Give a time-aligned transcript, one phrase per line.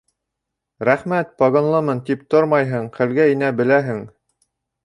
[0.89, 4.05] Рәхмәт, погонлымын, тип тормайһың, хәлгә инә беләһең.